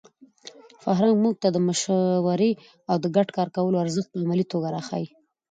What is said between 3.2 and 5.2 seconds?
کار کولو ارزښت په عملي توګه راښيي.